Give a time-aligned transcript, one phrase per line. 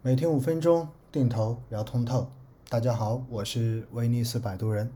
[0.00, 2.28] 每天五分钟，定投聊通透。
[2.68, 4.88] 大家好，我是威尼斯摆渡人。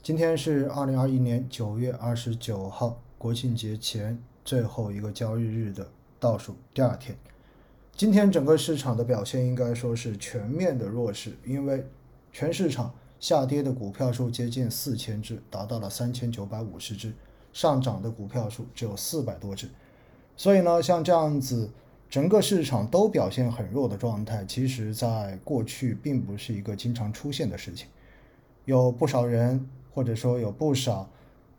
[0.00, 5.86] 今天是二零二一年九月二十九号，国庆节前最后一个交易日的
[6.18, 7.14] 倒数第二天。
[7.94, 11.86] 今天整个市场的表现应该说是全面的弱势，因为
[12.32, 17.12] 全市场下跌的股票数接近四千只，达到了三千九百五十只，
[17.52, 19.68] 上涨的股票数只有四百多只。
[20.38, 21.70] 所以呢，像这样子。
[22.10, 27.86] 整个市场都表现很弱的状态，其实在过去并不是一个经常出现的事情。
[28.64, 31.08] 有不少人，或者说有不少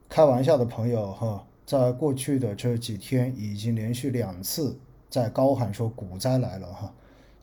[0.08, 4.76] 开玩笑的朋友，哈，在过去的这几天已经连续两次
[5.08, 6.94] 在高喊说股灾来了，哈。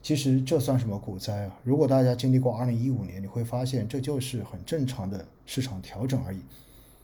[0.01, 1.59] 其实这算什么股灾啊？
[1.63, 6.39] 如果大家经历过2015年，你会发现这就是很正常的市场调整而已。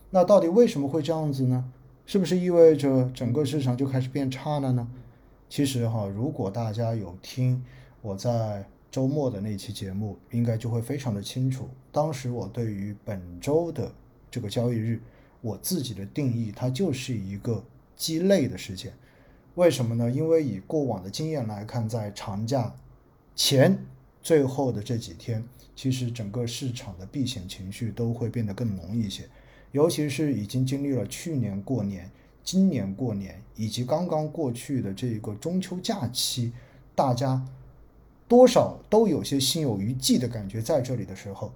[0.09, 1.65] 那到底为什么会这样子呢？
[2.05, 4.87] 是不是意味着整个市场就开始变差了呢？
[5.53, 7.63] 其实哈，如果大家有听
[8.01, 11.69] 我在周末的那期节目，应该就会非常的清楚。
[11.91, 13.93] 当时我对于本周的
[14.31, 14.99] 这个交易日，
[15.41, 17.63] 我自己的定义，它就是一个
[17.95, 18.93] 鸡肋的事件。
[19.53, 20.09] 为什么呢？
[20.09, 22.73] 因为以过往的经验来看，在长假
[23.35, 23.77] 前
[24.23, 29.29] 最后的这几天，其实整个市场的避险情绪都会变得更浓一些，
[29.71, 32.09] 尤其是已经经历了去年过年。
[32.43, 36.51] 今年过年以及刚刚过去的这个中秋假期，
[36.93, 37.41] 大家
[38.27, 41.51] 多少都有些心有余悸的感觉在这里的时候，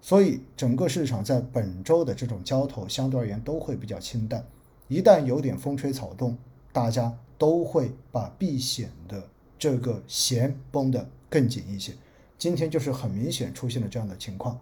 [0.00, 4.44] 所以整个市场在本周的这种交投相对而言都会比较清淡。
[4.86, 6.38] 一旦有点风吹草动，
[6.72, 9.28] 大家都会把避险的
[9.58, 11.92] 这个弦绷得更紧一些。
[12.38, 14.58] 今天就是很明显出现了这样的情况。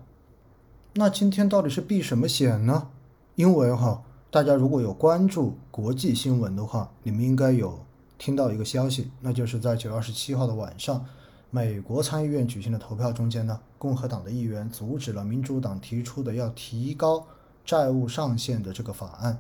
[0.95, 2.91] 那今天到底是避什么险呢？
[3.35, 4.03] 因为哈。
[4.31, 7.79] 大家如果有关注国际新闻的话，你们应该有
[8.19, 11.03] 听到一个消息，那就是在九月二十七号的晚上，
[11.49, 17.27] 美国参议院举行的投票中间呢，共和党的议员阻止了民主党提出的要提高
[17.65, 19.39] 债务上限的这个法案，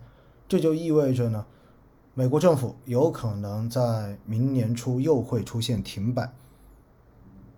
[0.48, 1.44] 这就意味着呢，
[2.14, 6.32] 美国政府有可能在明年初又会出现停摆，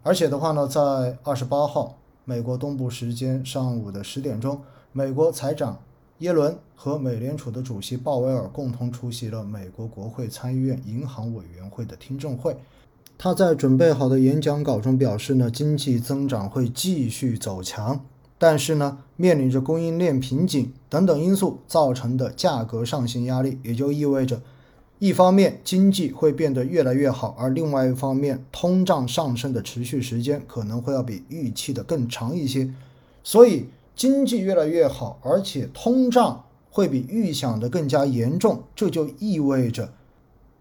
[0.03, 5.79] 而且的话呢，在二十八号美国东部时间上午的十点钟，美国财长。
[6.21, 12.55] 耶伦和美联储的主席鲍威尔共同出席了美国国会参议院银行委员会的听证会。
[13.17, 18.05] 他在准备好的演讲稿中表示呢，经济增长会继续走强，
[18.37, 24.43] 但是呢，面临着供应链瓶颈等等因素造成的价格上行压力，也就意味着，
[24.99, 32.71] 一方面经济会变得越来越好，而另外一方面，通胀上升的持续时间可能会要比预期的更长一些，
[33.25, 33.69] 所以。
[34.00, 39.93] 经济越来越好，而且通胀会比预想的更加严重，这就意味着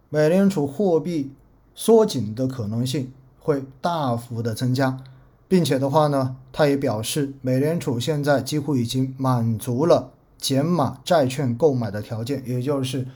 [0.09, 1.31] 美联储货币
[1.73, 5.01] 缩紧的可能性会大幅的增加，
[5.47, 13.07] 并且的话呢，他也表示，美联储现在几乎已经满足了减码债券购买的条件，也就是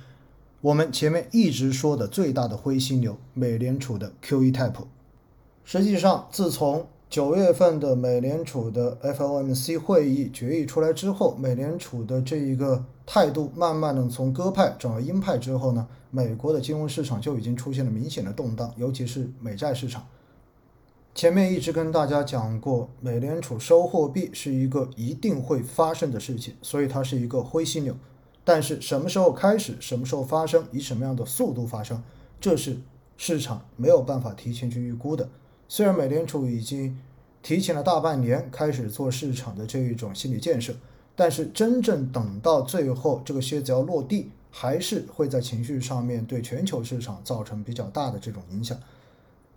[0.61, 4.85] 我们前面一直说的最大的灰犀牛——美联储的 QE type。
[5.65, 20.07] 实际上，自从九月份的美联储的 FOMC 会议决议出来之后，美联储的这一个态度慢慢的从鸽派转为鹰派之后呢，美国的金融市场就已经出现了明显的动荡，尤其是美债市场。
[21.13, 27.95] 前面一直跟大家讲过，美联储收货币是一个一定会发生的事情，所以它是一个灰犀牛。
[28.43, 32.01] 但是什么时候开始，什么时候发生，以什么样的速度发生，
[32.41, 32.79] 这是
[33.17, 35.29] 市场没有办法提前去预估的。
[35.75, 36.95] 虽然美联储已经
[37.41, 40.71] 提前了大半年开始做市场的这一种心理建设，
[41.15, 48.77] 但是真正等到最后这个靴子要落地，还是会在情绪上面对全球市场造成比较大的这种影响。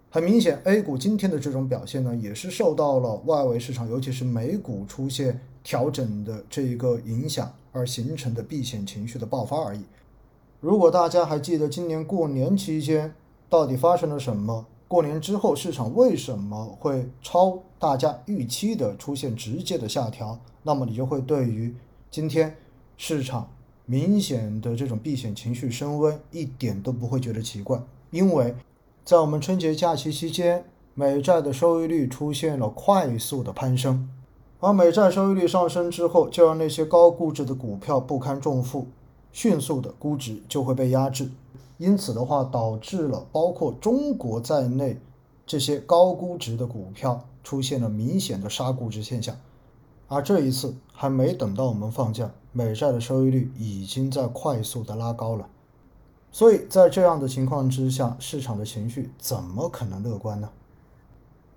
[0.09, 9.83] 很明显，A 股今天的这种表现呢，也是受到了外围市场，尤其是美股出现调整的这一个影响而形成的避险情绪的爆发而已。
[10.61, 13.13] 如果大家还记得今年过年期间
[13.51, 14.65] 到底发生了什么？
[14.89, 20.39] 过年之后，市场为什么会超大家预期的出现直接的下调？
[20.63, 21.75] 那么你就会对于
[22.11, 22.57] 今天
[22.97, 23.51] 市场
[23.85, 28.55] 明显的这种避险情绪升温一点都不会觉得奇怪，因为
[29.05, 34.09] 在我们春节假期期间，美债的收益率出现了快速的攀升，
[34.61, 38.87] 而美债收益率上升之后，就让那些高估值的股票不堪重负，
[39.33, 41.31] 迅速的估值就会被压制。
[41.79, 45.01] 因此的话，导致了包括中国在内
[45.47, 49.37] 这些高估值的股票出现了明显的杀估值现象，
[50.09, 55.49] 而这一次还没等到我们放假，美债的收益率已经在快速的拉高了。
[56.33, 60.51] 所以在这样的情况之下，市场的情绪怎么可能乐观呢？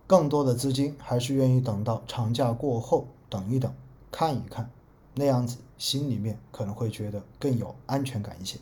[0.05, 3.73] 更多的资金还是愿意等到长假过后等一等，
[4.11, 4.69] 看一看，
[5.15, 8.59] 那样子心里面可能会觉得更有安全感一些。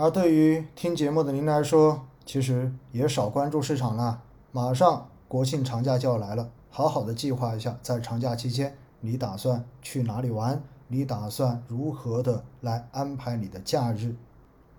[0.00, 4.22] 而对于听节目的您来说，其实也少关注市场了。
[4.52, 10.62] 马上国庆长假就要来了，好好的计划一下，在长假期间你打算去哪里玩？
[10.86, 14.14] 你打算如何的来安排你的假日，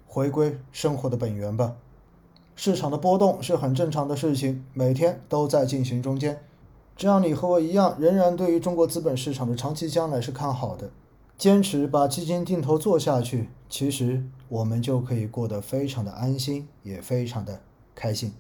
[0.07, 1.75] 回归生活的本源吧。
[2.56, 6.42] 市场的波动是很正常的事情，每天都在进行中间。
[6.95, 10.89] 只要你和我一样，仍然对于中国资本市场的长期将来是看好的，
[11.39, 17.62] 坚持把基金定投做下去，其实我们就可以过得非常的安心，也非常的
[17.95, 18.33] 开心。